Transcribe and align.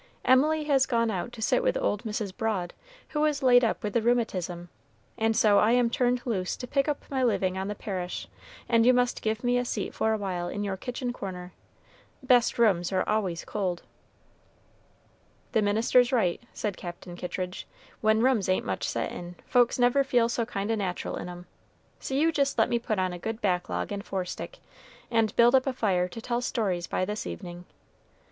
"Emily 0.25 0.63
has 0.63 0.87
gone 0.87 1.11
out 1.11 1.31
to 1.33 1.43
sit 1.43 1.61
with 1.61 1.77
old 1.77 2.05
Mrs. 2.05 2.35
Broad, 2.35 2.73
who 3.09 3.23
is 3.25 3.43
laid 3.43 3.63
up 3.63 3.83
with 3.83 3.93
the 3.93 4.01
rheumatism, 4.01 4.67
and 5.15 5.37
so 5.37 5.59
I 5.59 5.73
am 5.73 5.91
turned 5.91 6.25
loose 6.25 6.57
to 6.57 6.65
pick 6.65 6.87
up 6.87 7.05
my 7.11 7.23
living 7.23 7.55
on 7.55 7.67
the 7.67 7.75
parish, 7.75 8.27
and 8.67 8.83
you 8.83 8.95
must 8.95 9.21
give 9.21 9.43
me 9.43 9.59
a 9.59 9.63
seat 9.63 9.93
for 9.93 10.11
a 10.11 10.17
while 10.17 10.47
in 10.47 10.63
your 10.63 10.75
kitchen 10.75 11.13
corner. 11.13 11.53
Best 12.23 12.57
rooms 12.57 12.91
are 12.91 13.07
always 13.07 13.45
cold." 13.45 13.83
"The 15.51 15.61
minister's 15.61 16.11
right," 16.11 16.41
said 16.51 16.77
Captain 16.77 17.15
Kittridge. 17.15 17.67
"When 18.01 18.23
rooms 18.23 18.49
ain't 18.49 18.65
much 18.65 18.89
set 18.89 19.11
in, 19.11 19.35
folks 19.45 19.77
never 19.77 20.03
feel 20.03 20.27
so 20.29 20.47
kind 20.47 20.71
o' 20.71 20.75
natural 20.75 21.15
in 21.15 21.29
'em. 21.29 21.45
So 21.99 22.15
you 22.15 22.31
jist 22.31 22.57
let 22.57 22.69
me 22.69 22.79
put 22.79 22.97
on 22.97 23.13
a 23.13 23.19
good 23.19 23.39
back 23.39 23.69
log 23.69 23.91
and 23.91 24.03
forestick, 24.03 24.57
and 25.11 25.35
build 25.35 25.53
up 25.53 25.67
a 25.67 25.73
fire 25.73 26.07
to 26.07 26.19
tell 26.21 26.41
stories 26.41 26.87
by 26.87 27.05
this 27.05 27.27
evening. 27.27 27.65